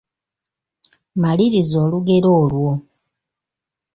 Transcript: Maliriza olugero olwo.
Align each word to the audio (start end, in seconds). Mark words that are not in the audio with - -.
Maliriza 1.21 1.75
olugero 1.85 2.29
olwo. 2.43 2.73